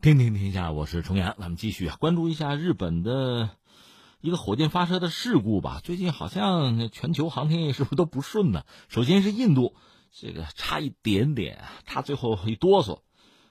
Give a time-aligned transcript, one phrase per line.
[0.00, 1.34] 听听天下，我是重阳。
[1.40, 3.50] 咱们继续啊，关注一下日本的
[4.20, 5.80] 一个火箭发射的事故吧。
[5.82, 8.64] 最近好像全球航天业是不是都不顺呢？
[8.88, 9.74] 首先是印度，
[10.12, 13.00] 这个差一点点，差最后一哆嗦，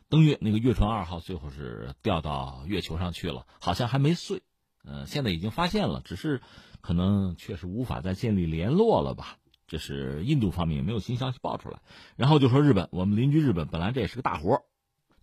[0.07, 4.42] 登月那个月船二号最后是掉到月球上去了，好像还没碎。
[4.86, 6.42] 呃，现在已经发现了，只是
[6.79, 9.36] 可能确实无法再建立联络了吧。
[9.68, 11.82] 这是印度方面也没有新消息爆出来。
[12.16, 14.62] 然后就说日本，我们邻居日本本来这也是个大活。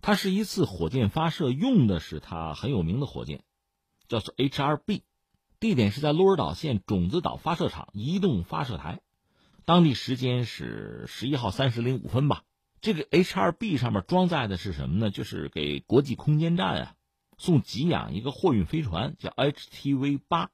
[0.05, 3.41] 它是一次火箭发射，用的是它很有名的火箭，
[4.07, 5.01] 叫做 HRB，
[5.59, 9.01] 地点是在鹿儿岛县种子岛发射场移动发射台，
[9.65, 12.43] 当地时间是十一号三时零五分吧。
[12.81, 15.09] 这个 HRB 上面装载的是什么呢？
[15.09, 16.93] 就是给国际空间站啊
[17.39, 20.51] 送给养一个货运飞船，叫 HTV 八。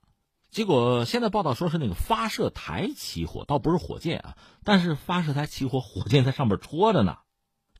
[0.49, 7.17] 结果现在报道说是那个发射台起火，倒不是火箭啊，但是发射台起火，火箭在上面戳着呢。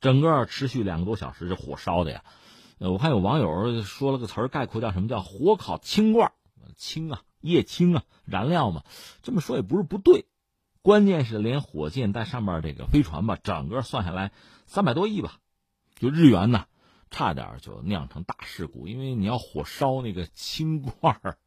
[0.02, 2.24] 整个持续两个多小时，这火烧的呀！
[2.78, 6.32] 呃，我看有网友说了个词儿概括，叫什么叫“火烤氢罐”？
[6.76, 8.82] 氢啊，液氢啊，燃料嘛。
[9.22, 10.26] 这么说也不是不对，
[10.82, 14.32] 关键是连火箭带上面这个飞船吧，整个算下来
[14.66, 15.38] 三百多亿吧，
[15.94, 16.66] 就日元呢，
[17.08, 18.88] 差点就酿成大事故。
[18.88, 21.38] 因为你要火烧那个氢罐儿，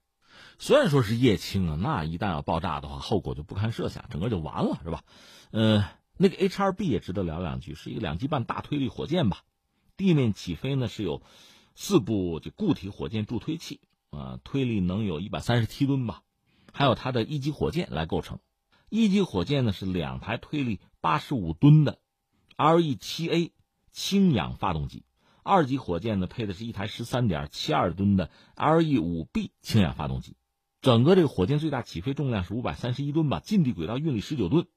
[0.58, 5.04] 虽然说是液氢啊，那一旦要爆炸的话，后果就不堪设想，整个就完了，是吧？
[5.52, 5.84] 呃。
[6.18, 9.44] 那个 HRB 也值得聊两句，是一个两级半大推力火箭吧？
[9.98, 11.22] 地面起飞呢是有
[11.76, 16.24] 四部这固体火箭助推器啊，推力能有一百三十吨吧？
[16.72, 18.40] 还有它的一级火箭来构成。
[18.90, 22.00] 一级火箭呢是两台推力八十五吨的
[22.56, 23.52] LE-7A
[23.92, 25.04] 氢氧发动机，
[25.44, 30.38] 二级火箭呢配的是一台十三点七二吨的 LE-5B 氢氧发动机。
[30.82, 33.40] 整个这个火箭最大起飞重量是五百三十一吨吧？
[33.40, 34.68] 近地轨道运力十九吨，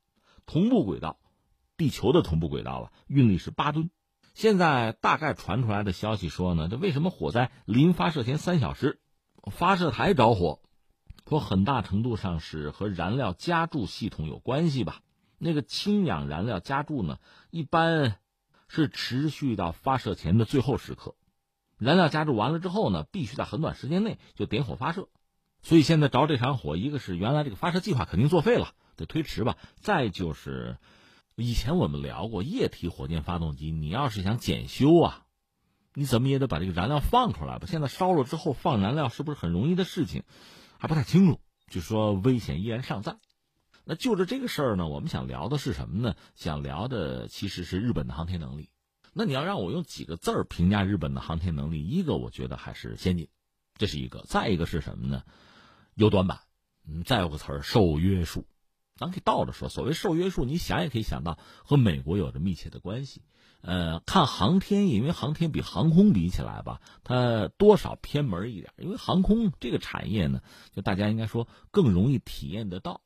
[0.47, 1.21] 同步轨道。
[1.79, 3.89] 地球的同步轨道了，运力是八吨。
[4.35, 9.01] 现在大概传出来的消息说呢，这为什么火灾临发射前三小时，
[9.51, 10.61] 发射台着火？
[11.29, 15.03] 说很大程度上是和燃料加注系统有关系吧？
[15.39, 17.19] 那个氢氧燃料加注呢，
[17.51, 18.17] 一般
[18.67, 21.15] 是持续到发射前的最后时刻，
[21.79, 25.09] 燃料加注完了之后呢，必须在很短时间内就点火发射。
[25.63, 30.77] 所以现在着这场火，一个是原来这个发射计划肯定作废了，得推迟吧；再就是。
[31.43, 35.27] 以前我们聊过液体火箭发动机，你要是想检修啊，
[35.95, 37.67] 你怎么也得把这个燃料放出来吧？
[37.69, 40.25] 现在烧了之后放燃料是不是很容易的事情？
[40.79, 41.41] 还不太清楚，
[41.71, 43.19] 就说危险依然尚在。
[43.85, 46.17] 那就着这个事儿呢，我们想聊的是什么呢？
[46.35, 48.71] 想聊的其实是日本的航天能力。
[49.13, 53.29] 那你要让我用几个字儿评价日本的航天能力，一个我觉得还是先进，
[53.77, 55.23] 这是一个；再一个是什么呢？
[55.95, 56.41] 有短板，
[56.87, 58.45] 嗯，再有个词儿受约束。
[58.99, 63.23] 咱可以倒着说，所谓受约束，你想也可以想到和美国有着密切的关系。
[63.61, 68.73] 呃，看航天，因为航天比航空比起来吧，它多少偏门一点。
[68.77, 70.43] 因为航空这个产业呢，
[70.73, 73.01] 就大家应该说更容易体验得到，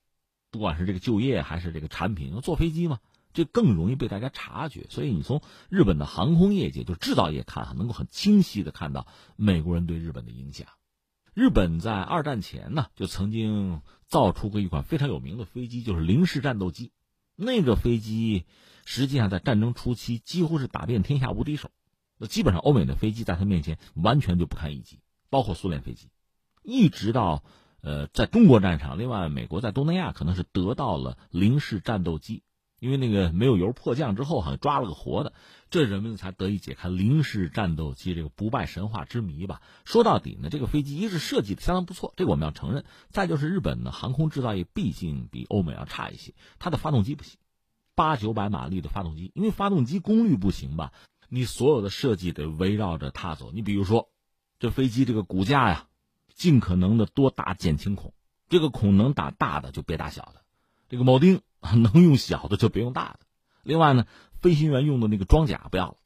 [0.50, 2.98] 不管是这个就业还是这个产品，坐飞机嘛，
[3.32, 4.86] 这更容易被大家察觉。
[4.90, 10.66] 所以你从日本的航空业界，就制造业看，能够很清晰的看到美国人对日本的影响。
[11.34, 16.92] 日本在二战前呢，就曾经造出过一款非常有名的飞机，就是零式战斗机。
[17.36, 18.44] 那个飞机
[18.84, 21.70] 实际上在战争初期几乎是打遍天下无敌手，
[22.18, 25.00] 那基本上欧美的飞机在它面前完全就不堪一击，
[25.30, 26.10] 包括苏联飞机。
[26.62, 27.42] 一直到
[27.80, 32.42] 呃在中国战场，另外美国在东南亚可能是得到了零式战斗机。
[32.82, 35.32] 因为那个没有油迫降之后，好像抓了个活的，
[35.70, 39.62] 这人们才得以解开零式战斗机这个不败神话之谜吧。
[39.84, 47.38] 说到底呢，这个飞机一是设计的相当不错，这个我们要承认；再就是日本的航空制造业毕竟比欧美要差一些，它的发动机不行，
[47.94, 50.92] 八九百马力的发动机，因为发动机功率不行吧，
[51.28, 53.52] 你所有的设计得围绕着它走。
[53.52, 54.08] 你比如说，
[54.58, 55.86] 这飞机这个骨架呀，
[56.34, 58.12] 尽可能的多打减轻孔，
[58.48, 60.41] 这个孔能打大的就别打小的，
[60.92, 61.40] 这个铆钉。
[61.76, 63.20] 能用小的就别用大的。
[63.62, 64.08] 另外呢，
[64.40, 65.96] 飞行员用的那个装甲不要了。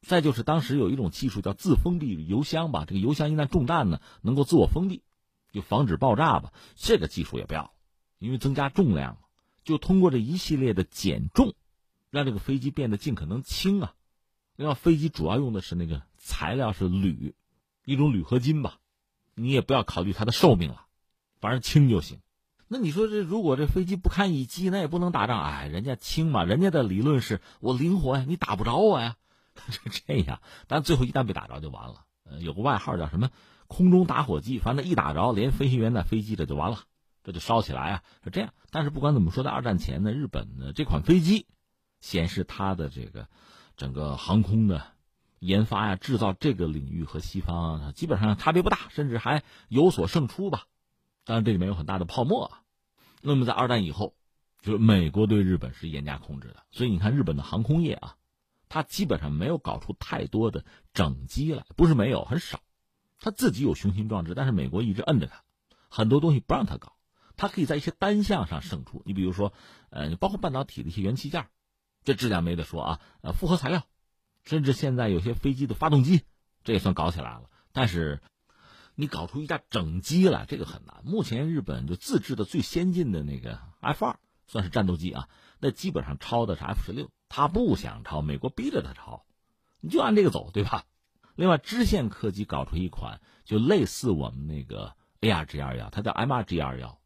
[0.00, 5.02] 再就是当时有一种技术叫自封闭油箱吧，这个油箱一旦中弹呢，能够自我封闭，
[5.52, 6.54] 就防止爆炸吧。
[6.76, 7.72] 这个技术也不要了，
[8.18, 9.18] 因为增加重量嘛。
[9.64, 11.52] 就通过这一系列的减重，
[12.08, 13.92] 让这个飞机变得尽可能轻啊。
[14.56, 17.34] 另外，飞机主要用的是那个材料是铝，
[17.84, 18.78] 一种铝合金吧。
[19.34, 20.86] 你也不要考虑它的寿命了，
[21.38, 22.18] 反正轻就行。
[22.72, 25.44] 那你说这如果这飞机不堪一击，那也不能打仗。
[25.44, 29.16] 哎，人家轻嘛，人家的理论是我灵活呀，你打不着我呀，
[29.68, 30.40] 是这样。
[30.68, 32.06] 但最后一旦被打着就完了。
[32.24, 33.28] 呃，有个外号叫什么
[33.68, 36.78] “空中打火机”，反正一打着，连飞行员、那飞机这就完了，
[37.22, 38.54] 这就烧起来啊，是这样。
[38.70, 41.44] 但是不管怎么说，在二战前呢，日本的这款飞机
[42.00, 43.28] 显示它的这个
[43.76, 44.82] 整个航空的
[45.40, 50.64] 研发呀、制造这个领域和西方基本上差别不大，甚至还有所胜出吧。
[51.26, 52.61] 当然，这里面有很大的泡沫啊。
[53.22, 54.14] 那么在二战以后，
[54.60, 58.16] 就是美国对日本是严加控制的，所以你看日本的航空业啊，
[58.68, 62.60] 它基本上没有搞出太多的整机来，不是没有，很少。
[63.20, 65.44] 他自己有雄心壮志，但是美国一直摁着他，
[65.88, 66.94] 很多东西不让他搞。
[67.36, 69.52] 他可以在一些单项上胜出，你比如说，
[69.90, 71.46] 呃，包括半导体的一些元器件，
[72.02, 73.00] 这质量没得说啊。
[73.20, 73.86] 呃，复合材料，
[74.42, 76.22] 甚至现在有些飞机的发动机，
[76.64, 77.48] 这也算搞起来了。
[77.72, 78.20] 但是，
[78.94, 81.02] 你搞出一架整机来，这个很难。
[81.04, 85.28] 目前日本就自制的最先进的那个 F 二，算是战斗机啊，
[85.60, 87.10] 那基本上抄的是 F 十六。
[87.28, 89.24] 他不想抄，美国逼着他抄，
[89.80, 90.84] 你就按这个走，对吧？
[91.34, 96.98] 另外，支线客机搞出一款就类似我们那个 ARG 二幺，它叫 MRG 二幺。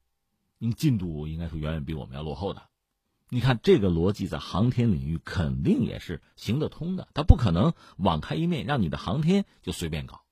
[0.58, 2.62] 你进度应该是远远比我们要落后的，
[3.28, 10.24] 你看这个逻辑在航天领域肯定也是行得通的，它不可能网开一面，让你的航天就随便搞。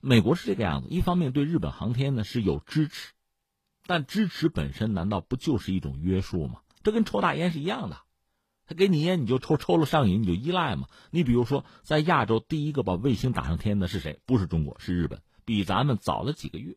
[0.00, 3.12] 美国是这个样子，一方面对日本航天呢是有支持，
[3.86, 6.60] 但支持本身难道不就是一种约束吗？
[6.82, 7.98] 这跟抽大烟是一样的，
[8.66, 10.88] 他给你烟你就抽，抽了上瘾你就依赖嘛。
[11.10, 14.20] 你比如说在亚洲第一个把卫星打上天的是谁？
[14.24, 16.76] 不是中国，是日本，比咱们早了几个月，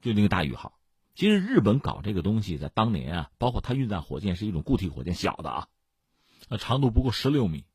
[0.00, 0.78] 就那个大宇号。
[1.14, 5.68] 其实日本搞这个东西，在当年啊，包括它运载火箭是一种固体火箭，小的啊，
[6.48, 7.66] 那长度不过十六米。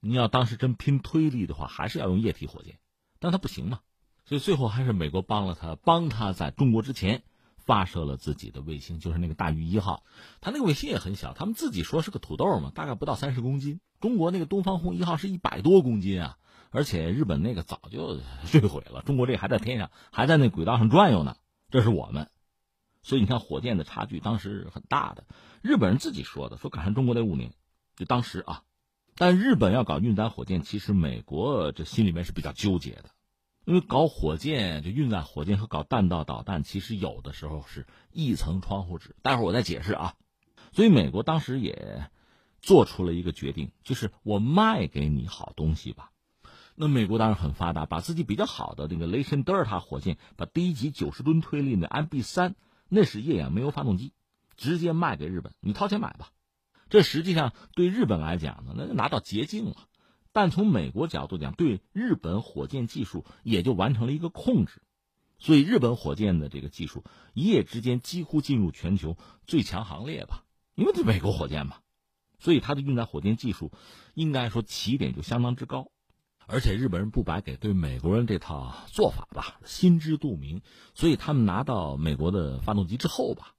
[0.00, 2.78] 你要当时真拼推力的话，还是要用液体火箭，
[3.18, 3.80] 但它不行嘛，
[4.28, 7.22] 所以最后还是美国帮了他，帮他在中国之前
[7.56, 10.04] 发射了自己的卫星，就是那个大玉一号。
[10.42, 13.80] 他那个卫星也很小，他们自己说是个土豆嘛，大概不到三十公斤。
[14.00, 16.36] 中国那个东方红一号是一百多公斤啊，
[16.68, 21.36] 而且日本那个早就坠毁了，中国这还在天上，还在那轨道上转悠呢。
[21.70, 22.28] 这是我们。
[23.02, 25.24] 所以你看，火箭的差距当时很大的。
[25.62, 27.54] 日本人自己说的，说赶上中国那五年，
[27.96, 28.62] 就当时啊。
[29.16, 33.06] 但日本要搞运载火箭，其实美国这心里面是比较纠结的，
[33.68, 39.14] 因为搞火箭，就运载火箭和搞弹道导弹，其实有的时候是一层窗户纸。
[39.20, 40.14] 待会儿我再解释啊。
[40.72, 42.10] 所以美国当时也
[42.62, 46.12] 做出了一个决定，就是我卖给你好东西吧。
[46.76, 52.56] 那美国当然很发达，把自己比较好的那个雷神德尔塔火箭，把第一级九十吨推力的 MB 三。
[52.88, 54.14] 那是液氧煤油发动机，
[54.56, 56.30] 直接卖给日本，你掏钱买吧。
[56.88, 59.76] 这实际上对日本来讲呢，那就拿到捷径了。
[60.32, 64.82] 但从美国角度讲，对日本火箭技术也就完成了一个控制。
[65.38, 69.16] 所以日本火箭的这个技术一夜之间几乎进入全球
[69.46, 70.44] 最强行列吧，
[70.74, 71.76] 因为这美国火箭嘛，
[72.38, 73.70] 所以它的运载火箭技术
[74.14, 75.92] 应该说起点就相当之高。
[76.50, 80.62] 而且日本人不白给，对美国人这套做法吧心知肚明，
[80.94, 83.54] 所以他们拿到美国的发动机之后吧，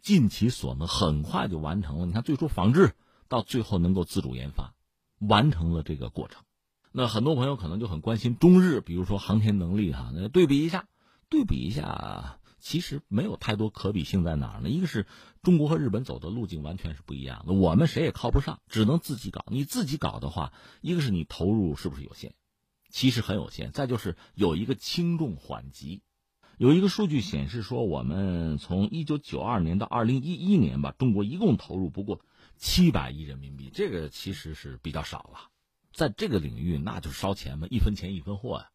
[0.00, 2.06] 尽其所能，很快就完成了。
[2.06, 2.94] 你看，最初仿制，
[3.28, 4.72] 到最后能够自主研发，
[5.20, 6.42] 完成了这个过程。
[6.90, 10.88] 那很多朋友可能就很关心中日，比如说航天能力哈，那对比一下，
[11.28, 12.36] 对比一下。
[12.62, 14.68] 其实没有太多可比性在哪儿呢？
[14.68, 15.06] 一个是
[15.42, 19.46] 中国和日本走的路径完全是不一样的，我们谁也靠不上，只能自己搞。
[19.48, 20.52] 你自己搞的话，
[20.82, 22.34] 一个是你投入是不是有限？
[22.90, 23.72] 其实很有限。
[23.72, 26.02] 再就是有一个轻重缓急，
[26.58, 32.20] 有一个数据显示说，我们从一九九二年到二零一一年吧，中国一共投入不过
[32.60, 35.48] 七百亿人民币，这个其实是比较少了。
[35.94, 38.70] 在这个领域，那就是烧钱嘛，一分钱一分货呀。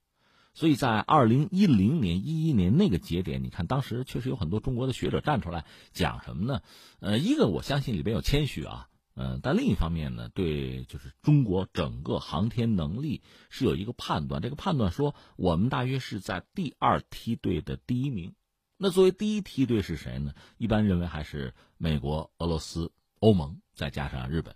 [0.56, 6.62] 所以在二零一零年、一一年那个节点，你看当时确实有很多中国的学者站出来讲什么呢？
[7.00, 14.42] 呃，一个我相信里边有谦虚啊，嗯，但另一方面呢，对就是中国整个航天能力是有一个判断。
[14.42, 18.34] 这个判断说，我们大约是在第二梯队的第一名。
[18.78, 20.34] 那作为第一梯队是谁呢？
[20.58, 24.56] 一般认为还是美国、俄罗斯、欧盟，再加上日本。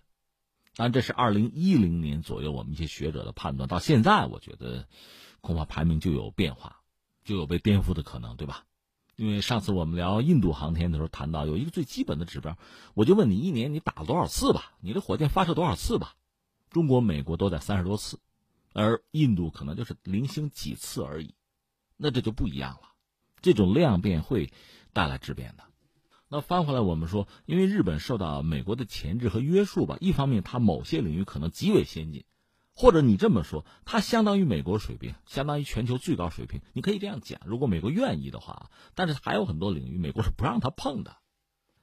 [0.75, 3.69] 但，这是二零一零年左右我们一些学者的判断。
[3.69, 4.87] 到现在，我觉得。
[5.41, 6.81] 恐怕排名就有变化，
[7.23, 8.65] 就有被颠覆的可能，对吧？
[9.15, 12.57] 因为上次我们聊印度航天的时候谈到有一个最基本的指标，
[12.93, 14.73] 我就问你一年你打了多少次吧？
[14.81, 16.17] 你的火箭发射多少次吧？
[16.69, 18.19] 中国、美国都在三十多次，
[18.73, 21.33] 而印度可能就是零星几次而已，
[21.95, 22.91] 那这就不一样了。
[23.41, 24.51] 这种量变会
[24.91, 25.63] 带来质变的。
[26.31, 32.23] 那翻回来我们说，因为日本受到美国的钳制和约束吧，一方面它某些领域可能极为先进。
[32.75, 37.41] 或者你这么说，它相当于美国水平，相当于全球最高水平，你可以这样讲。
[37.45, 41.17] 如果美国愿意的话，但是还有很多领域，美国是不让他碰的，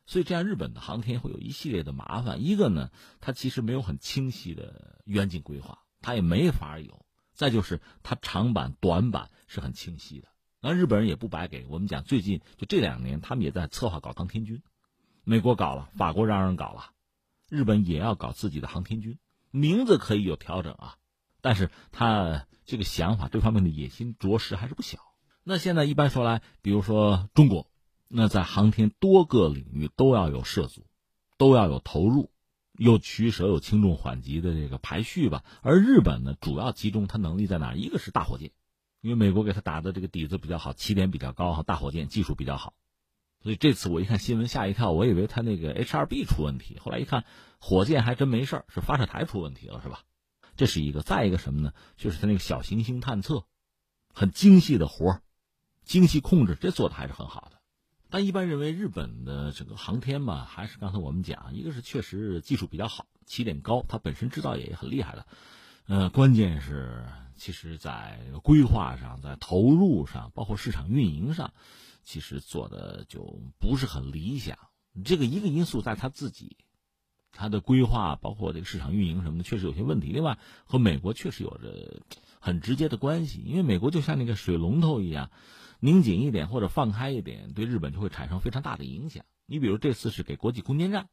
[0.06, 2.44] 所以这样日本的航天会有一系列的麻烦。
[2.44, 10.28] 一个呢，它其实没有很清晰的远景规划，它也没法有；再就是它长板短板是很清晰的。
[10.66, 14.64] 那日本人也不白给我们讲，最近就这两年，他们也在策划搞航天军，
[15.22, 16.90] 美国搞了，法国让人搞了，
[17.48, 19.16] 日本也要搞自己的航天军。
[19.52, 20.96] 名字可以有调整啊，
[21.40, 24.98] 但是他这个想法这方面的野心着实还是不小。
[25.44, 27.70] 那现在一般说来，比如说中国，
[28.08, 30.84] 那在航天多个领域都要有涉足，
[31.38, 32.32] 都要有投入，
[32.76, 35.44] 有取舍，有轻重缓急的这个排序吧。
[35.62, 37.72] 而日本呢，主要集中它能力在哪？
[37.72, 38.50] 一个是大火箭，
[39.06, 42.74] 因为美国给他打的这个底子比较好，起点比较高哈，大火箭技术比较好。
[43.40, 47.24] 所以这次我一看新闻吓一跳，我以为他那个 H2B 出问题，后来一看
[47.60, 50.00] 火箭还真没事儿是发射台出问题了，是吧？
[50.56, 51.02] 这是一个。
[51.02, 51.72] 再一个什么呢？
[51.96, 53.44] 就是他那个小行星探测，
[54.12, 55.22] 很精细的活儿
[55.84, 57.60] 精细控制，这做的还是很好的。
[58.10, 65.28] 但一般认为日本的整个航天嘛，还是刚才我们讲，一个是确实技术比较好，起点高，它本身制造业也很厉害的。
[65.86, 67.04] 呃，关键是
[67.36, 71.52] 其实在规划上、在投入上，包括市场运营上。
[72.02, 74.56] 其实做的就不是很理想，
[75.04, 76.56] 这个一个因素在他自己，
[77.32, 80.12] 他的规划包括这个市场运营什么的确实有些问题。
[80.12, 82.00] 另外和美国确实有着
[82.38, 85.32] 很直接的关系，因为美国就像那个水龙头一样，
[85.80, 89.24] 拧紧一点或者放开一点，对日本就会产生非常大的影响。
[89.44, 91.08] 你比如这次是给国际空间站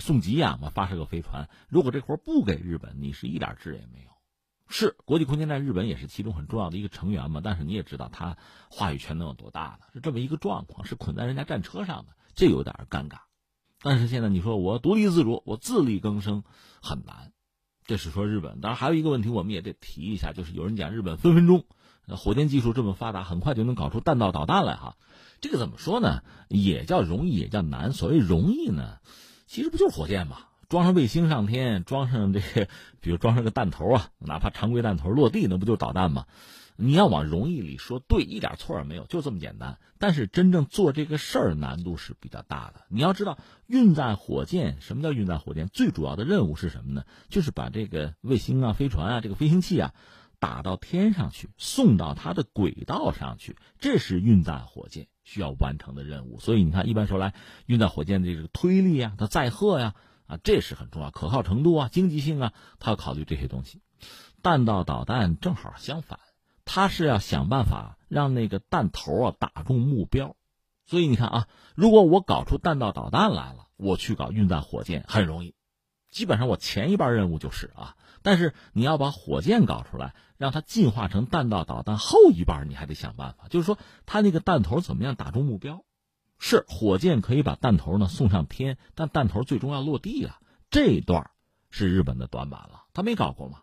[0.00, 4.10] 送给养嘛，发射个飞船，如果这活不给日本，你是一点治也没有。
[4.68, 7.42] 是国际空间站，日本也是其中很重要的一个成员嘛。
[7.44, 8.38] 但是你也知道，他
[8.70, 9.86] 话语权能有多大呢？
[9.92, 13.18] 是这么一个状况，是捆在人家战车上的，这有点尴尬。
[13.82, 16.42] 但是现在你说我独立自主，我自力更生
[16.80, 17.32] 很难。
[17.84, 18.60] 这是说日本。
[18.60, 21.66] 当然还有一个问题，我们也得提一下，就是有人讲日本分分钟，
[22.16, 24.96] 火箭技术这么发达，很快就能搞出弹道导弹来哈。
[25.40, 26.22] 这个怎么说呢？
[26.48, 27.92] 也叫容易，也叫难。
[27.92, 28.98] 所谓容易呢，
[29.46, 30.38] 其实不就是火箭吗？
[30.68, 32.68] 装上卫星上天，装上这个，
[33.00, 36.24] 比如装上个弹头啊，哪怕常规弹头落地，那不就是导弹吗？
[36.76, 39.78] 你要往容易里说，对，一点错也没有，就这么简单。
[39.98, 42.86] 但是真正做这个事儿难度是比较大的。
[42.88, 45.68] 你要知道，运载火箭，什么叫运载火箭？
[45.68, 47.04] 最主要的任务是什么呢？
[47.28, 49.92] 就是把这个卫星啊、飞船啊、这个飞行器啊，
[50.42, 56.40] 打到天上去，送到它的轨道上去，这是运载火箭需要完成的任务。
[56.40, 57.32] 所以你看，一般说来，
[57.66, 59.94] 运载火箭的这个推力啊、它载荷呀。
[60.26, 63.82] 啊，这是很重要，可靠程度啊，经济性啊，他要考虑这些东西。
[64.40, 66.18] 弹道导弹正好相反，
[66.64, 70.34] 他是要想办法让那个弹头啊打中目标。
[70.86, 75.54] 所以你看啊，如果我搞出弹道导弹来了，我去搞运载火箭很容易，
[76.10, 77.94] 基本上我前一半任务就是啊。
[78.22, 85.84] 但是你要把火箭搞出来，让它进化成弹道导弹，后一半你还得想办法，就是说它那个弹头怎么样打中目标。
[86.38, 91.30] 是火箭可以把弹头呢送上天，但弹头最终要落地啊，这一段
[91.70, 93.60] 是日本的短板了，他没搞过嘛。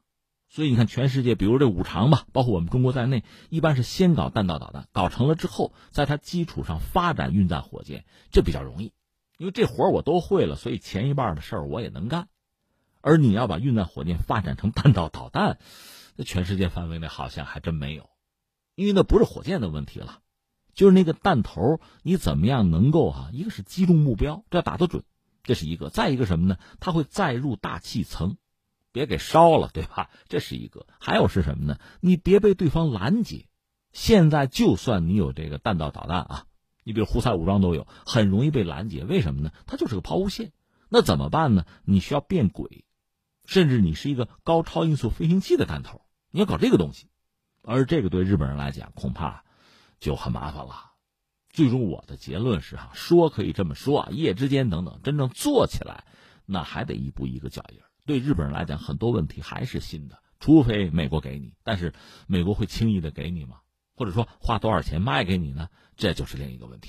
[0.48, 8.94] 所以你看，全世界，比如这五常吧，包括我们中国在内，一般是先搞弹道导弹，搞成了之后，在它基础上发展运载火箭，这比较容易，
[9.38, 12.30] 因为这活我都会了，所以前一半的事儿我也能干。
[13.02, 15.60] 而你要把运载火箭发展成弹道导弹，
[16.16, 18.10] 那全世界范围内好像还真没有，
[18.76, 20.20] 因为那不是火箭的问题了。
[20.76, 23.30] 就是那个弹头，你怎么样能够哈？
[23.34, 25.04] 一个是击中目标，这要打得准，
[25.44, 26.58] 这是一个；再一个什么呢？
[26.80, 28.38] 它会载入大气层，
[28.94, 30.10] 别给烧了，对吧？
[30.30, 30.86] 这是一个。
[30.98, 31.80] 还有是什么呢？
[32.00, 33.48] 你别被对方拦截。
[33.92, 36.46] 现在就算你有这个弹道导弹啊，
[36.86, 39.04] 你比如胡塞武装都有，很容易被拦截。
[39.04, 39.52] 为什么呢？
[39.66, 40.54] 它就是个抛物线。
[40.88, 41.66] 那怎么办呢？
[41.84, 42.86] 你需要变轨，
[43.50, 47.08] 甚至你是一个高超音速飞行器的弹头，你要搞这个东西。
[47.64, 49.44] 而这个对日本人来讲，恐怕。
[50.00, 50.94] 就很麻烦了，
[51.50, 56.06] 最终我的结论是哈，说可以这么说啊，一夜之间等等，真正做起来，
[56.46, 57.82] 那还得一步一个脚印。
[58.06, 61.94] 对日本人来讲，很多问题还是新的，除非美国给你，但是
[62.28, 63.58] 美国会轻易的给你吗？
[63.94, 65.68] 或者说花多少钱卖给你呢？
[65.98, 66.88] 这就是另一个问题。